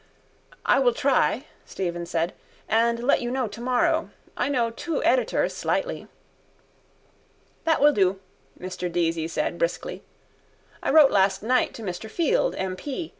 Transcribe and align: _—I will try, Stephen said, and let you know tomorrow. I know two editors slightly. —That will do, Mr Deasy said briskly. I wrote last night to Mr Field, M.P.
_—I 0.65 0.79
will 0.79 0.95
try, 0.95 1.45
Stephen 1.63 2.07
said, 2.07 2.33
and 2.67 3.03
let 3.03 3.21
you 3.21 3.29
know 3.29 3.47
tomorrow. 3.47 4.09
I 4.35 4.49
know 4.49 4.71
two 4.71 5.03
editors 5.03 5.55
slightly. 5.55 6.07
—That 7.65 7.79
will 7.81 7.93
do, 7.93 8.19
Mr 8.59 8.91
Deasy 8.91 9.27
said 9.29 9.59
briskly. 9.59 10.01
I 10.81 10.89
wrote 10.89 11.11
last 11.11 11.43
night 11.43 11.75
to 11.75 11.83
Mr 11.83 12.09
Field, 12.09 12.55
M.P. 12.57 13.09